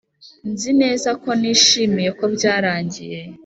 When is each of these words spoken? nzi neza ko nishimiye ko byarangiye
nzi 0.51 0.71
neza 0.81 1.09
ko 1.21 1.29
nishimiye 1.39 2.09
ko 2.19 2.25
byarangiye 2.35 3.19